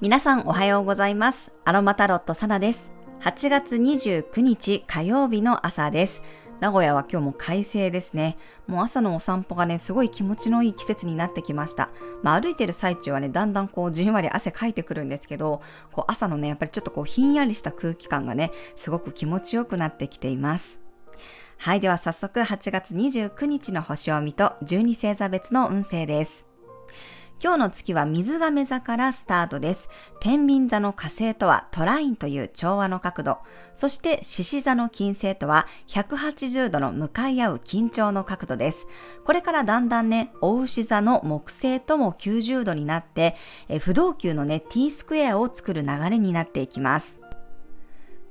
[0.00, 1.52] 皆さんおはようございます。
[1.66, 2.90] アロマタロットサナです。
[3.20, 6.22] 8月29日火曜日の朝です。
[6.60, 8.38] 名古屋は今日も快晴ですね。
[8.66, 11.90] もう朝のお散歩がね、すごい気持ちのいい季節になってきました。
[12.22, 15.60] まあ歩いてる最中はね、だんだんこうじんわり汗かいてくるんですけど、
[15.92, 20.80] こう朝のね、やっぱりちょっとこうひんやりした空気感がね、すごく気持ちよくなってきています。
[21.60, 26.46] はい、では早速8月29日の星を見と12星座別の運勢です。
[27.42, 29.88] 今日の月は水亀座からスタートです。
[30.20, 33.38] 天秤座の火星とはトラインという調和の角度。
[33.74, 38.86] そして獅子座の金星とは180度の向かい合う緊張の角度です。
[39.24, 43.34] これからだんだんね、大牛座の木星とも90度になって、
[43.80, 47.17] 不動級のね、T スクエアを作る流れになっていきます。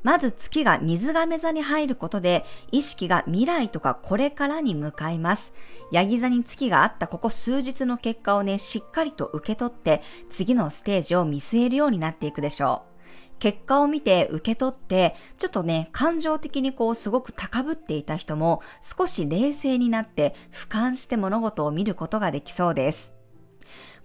[0.04, 5.54] まず月が水亀座に入ることで意識が未来とかこれからに向かいます。
[5.92, 12.98] ヤギ座に月があったここ数日の結果をね、しっかりと受け取って次のステージを見据えるようになっていくでしょう。
[13.40, 23.17] 結果を見て受け取って、ちょっとね、感情的にこうすごく高ぶっていた人も少し冷静になって俯瞰して物事を見ることができそうです。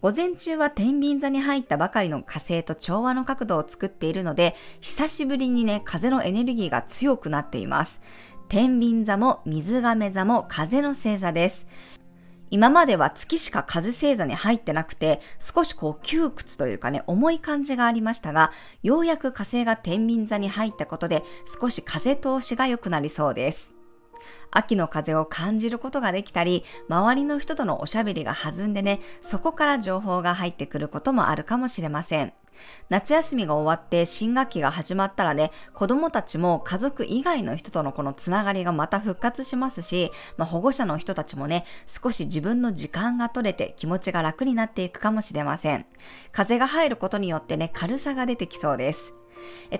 [0.02, 8.00] 午前中は天秤座に入ったばかりの火星と調和の角度を作っているので、久しぶりにね、風のエネルギーが強くなっています。
[8.48, 11.68] 天秤座も水亀座も風の星座です。
[12.50, 18.50] 今までは月しか風星座に入ってなくて、少しこう窮屈というかね、重い感じがありましたが、
[18.82, 21.22] ようやく火星が天秤座に入ったことで、
[21.60, 23.71] 少し風通しが良くなりそうです。
[24.52, 32.32] 秋の風を感じることができたり、周りの人とのおしゃべりが弾んでね、そこから情報が入ってくることもあるかもしれません。
[32.90, 45.86] 夏休みが終わって新学期が始まったらね、子供たちも家族以外の人とのこのつながりがまた復活しますし、まあ、保護者の人たちもね、少し自分の時間が取れて気持ちが楽になっていくかもしれません。
[46.32, 49.14] 風が入ることによってね、軽さが出てきそうです。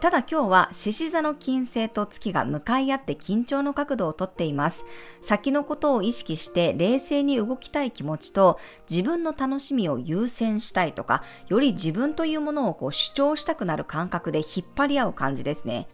[0.01, 4.85] ただ今日は獅子座の金星と月が向かい合って緊張の角度をとっています。
[5.21, 8.59] 先のことを意識して冷静に動きたい気持ちと
[8.91, 15.89] 自分の楽しみを優先したいとか、より自分というものをこう主張したくなる感覚で引っ張り合う感じですね。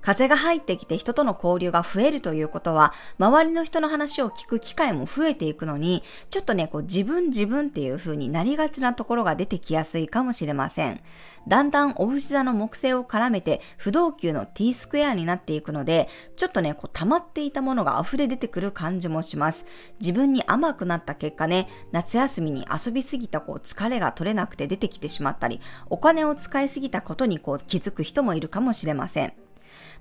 [0.00, 11.00] 風が入ってきて人との交流が増えるということは、周りの人の話を聞く機会も増えていくのに、ちょっとね、こう自分自分っていう風になりがちなところが出てきやすいかもしれません。
[11.46, 19.66] だんだんお牛座の木星を絡めて不動級の T スクエアになっていくので、ちょっとね、こう溜まっていたものが溢れ出てくる感じもします。
[20.00, 25.60] 自分に甘くなった結果ね、夏休みに遊びすぎたこう疲れが取れなくて出てきてしまったり、
[25.90, 29.47] お金を使いすぎたことにこう気づく人もいるかもしれません。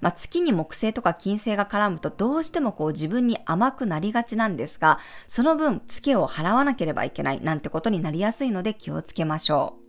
[0.02, 9.88] まあ、月に木星とか金星が絡むとどうしてもこう自分に甘くなりがちなんですが、その分ツケを払わなければいけないなんてことになりやすいので気をつけましょう。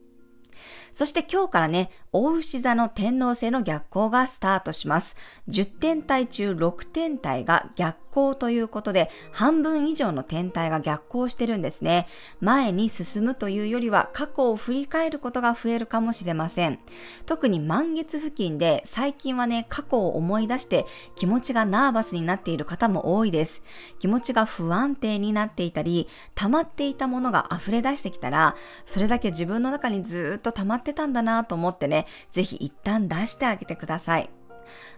[0.93, 5.15] そして今日からね、大牛座の天皇星の逆行がスタートします。
[5.49, 12.09] 10天体中6天体が逆行ということで、半分以上の天体が逆行してるんですね。
[12.41, 16.78] 前に進むというよりは過去を振り返ることが増えるかもしれません。
[17.27, 23.62] 特に満月付近で最近はね、過去を思い出して気持ちがナーバスになっている方も多いです。
[23.98, 28.56] 気持ちが不安定になっていたり、溜まっていたものが溢れ出してきたら、
[28.87, 34.31] それだけ自分の中にずっと溜まってたんだなと思ってね、ぜひ一旦出してあげてください。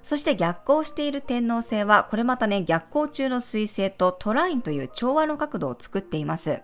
[0.03, 6.63] そして逆行している天皇星は、これまたね、逆行中の水星とトラインという調和の角度を作っています。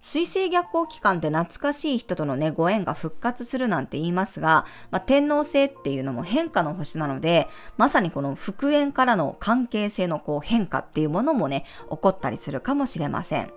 [0.00, 13.50] 水星逆行期間って懐かしい人とのね、ご縁が復活するなんて言いますが、まあ、天皇星っていうのも変化の星なので、まさにこの復縁からの関係性のこう変化っていうものもね、起こったりするかもしれません。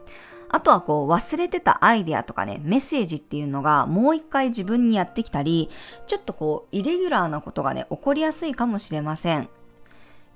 [0.49, 5.69] あとはこう忘れてたアイデアとかね、メッセージっていうのがもう一回自分にやってきたり、
[6.07, 9.49] ちょっとこうイレギュラーなことがね、起こりやすいかもしれません。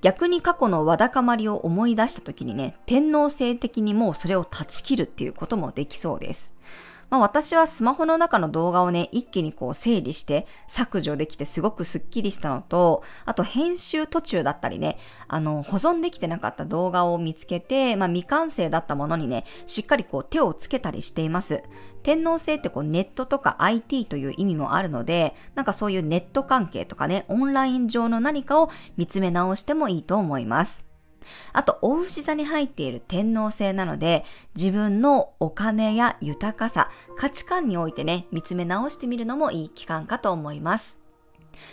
[0.01, 6.52] 逆に過去のわだかまりを思い出した時にね、天皇制的にもうそれを断ち切るっていうこともできそうです。
[7.11, 14.97] まあ、私はスマホの中の動画をね、一気にこう整理して削除できてすごくスッキリしたのと、あと編集途中だったりね、
[15.28, 21.63] あの、保存できてなかった動画を見つけて、まあ、未完成だったものにね、しっかりこう手をつけたりしています。
[22.02, 30.91] 天皇制ってこうネットとか IT という意味もあるので、なんかそういうネット関係とかね、オンライン上の何かを見つめ直してもいいと思います。
[31.53, 34.26] あと、大牛座に入っている天皇制なので、
[34.56, 41.00] 自分のお金や豊かさ、価値観においてね、見つめ直してみるのもいい期間かと思います。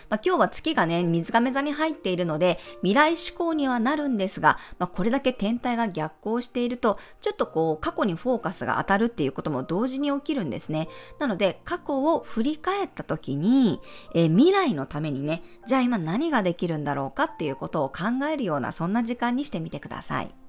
[0.09, 10.87] まあ、今日は月がね、水亀座に入っているので、未来志向にはなるんですが、まあ、これだけ天体が逆行していると、ちょっとこう、過去にフォーカスが当たるっていうことも同時に起きるんですね。
[11.19, 13.81] なので、過去を振り返った時に、
[14.15, 20.48] えー、未来のためにね、じゃあ今何ができるんだろうかっていうことを考えるような、そんな時間にしてみてください。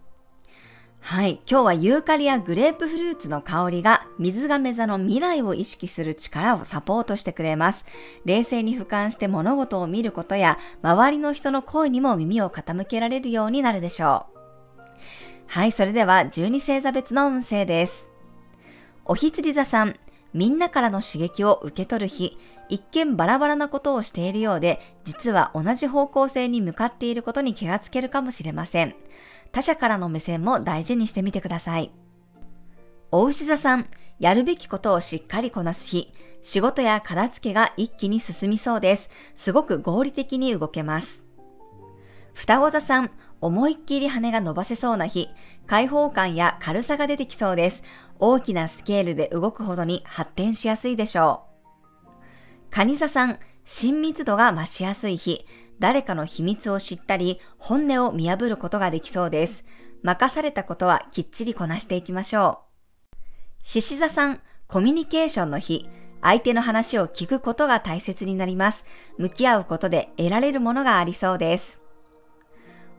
[1.00, 1.40] はい。
[1.50, 7.84] 今日はユーカリやグレープフルーツの香りが水亀座の未来を意識する力をサポートしてくれます。
[8.24, 14.40] 冷静に俯瞰して物事を見ることや、周りの人の声にも耳を傾けられるようになるでしょう。
[15.46, 15.72] はい。
[15.72, 18.06] それでは12星座別の運勢です。
[19.04, 19.96] お羊座さん、
[20.32, 22.38] みんなからの刺激を受け取る日、
[22.68, 28.94] 一見バラバラなことをしているようで、実は同じ方向性に向かっていることに気がつけるかもしれません。
[29.52, 31.92] 他者からの目線も大事にしてみてください。
[33.10, 33.86] お牛座さん、
[34.18, 36.12] やるべきことをしっかりこなす日、
[36.42, 39.10] 仕事や片付けが一気に進みそうです。
[39.36, 41.24] すごく合理的に動けます。
[42.34, 43.10] 双子座さん、
[43.40, 45.28] 思いっきり羽が伸ばせそうな日、
[45.66, 47.82] 開放感や軽さが出てきそうです。
[48.18, 52.08] 大きなスケールで動くほどに発展しやすいでしょう。
[52.70, 53.38] 蟹座さん、
[53.72, 55.46] 親密度が増しやすい日、
[55.78, 59.64] 誰かの秘密を知ったり、本音を見破ることができそうです。
[60.02, 62.62] 任されたことはきっちりこなしていきましょ
[63.12, 63.16] う。
[63.62, 65.88] 獅子座さん、コミュニケーションの日、
[66.20, 68.84] 相手の話を聞くことが大切になります。
[69.18, 71.80] 向き合うことで得られるものがありそうです。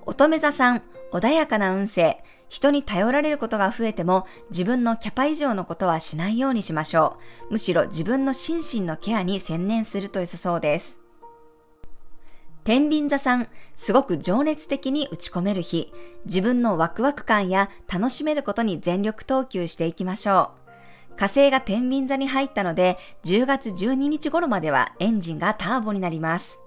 [0.06, 7.16] 乙女座さん、穏やかな運勢、人に頼られることが増えても自分のキャパ以上のことはしないようにしましょ
[7.50, 7.54] う。
[7.54, 11.00] むしろ自分の心身のケアに専念すると良さそうです。
[12.66, 15.94] 天秤座さん、すごく情熱的に打ち込める日、
[16.26, 20.52] 自分のワクワク感や楽しめることに全力投球していきましょ
[21.16, 21.18] う。
[21.18, 26.60] 火星が天秤座に入ったので、10月12日頃まではエンジンがターボになります。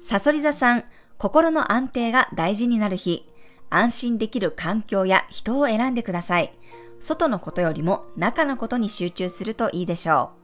[0.00, 0.84] サソリ座さん、
[1.18, 3.29] 心の安定が大事になる日、
[3.70, 6.52] 安心できる環境や人を選んでください。
[6.98, 10.40] 外のことよりも中のことに集中するといいでしょう。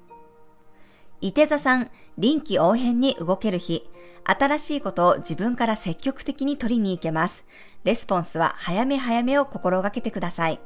[1.20, 3.88] 伊手座さん、臨機応変に動ける日、
[4.24, 7.44] 新しいことを自分から積極的に取りに行けます。
[7.84, 10.60] レスポンスは早め早めを心がけてください。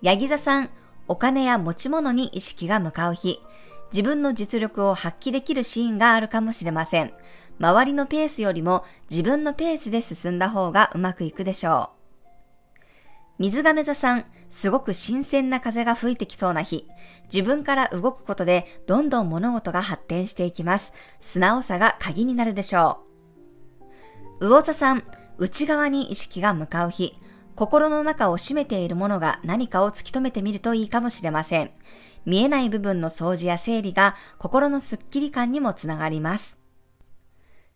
[0.00, 0.70] ヤギ座さん、
[1.08, 3.40] お金や持ち物に意識が向かう日、
[3.92, 7.12] 自分の実力を発揮できるシーンがあるかもしれません。
[7.58, 12.02] 周りのペースよりも自分のペースで進んだ方がうまくいくでしょう。
[13.38, 16.86] 水亀座さん、すごく新鮮な風が吹いてきそうな日。
[17.32, 20.92] 自分から動くことでどんどん物事が発展していきます。
[21.20, 23.00] 素直さが鍵になるでしょ
[24.40, 24.48] う。
[24.48, 25.04] 魚座さん、
[25.38, 27.18] 内側に意識が向かう日。
[27.54, 31.70] 心の中を占めているものが何かを突き止めてみるといいかもしれません。
[32.24, 36.61] 見えない部分の掃除や整理が心のスッキリ感にもつながります。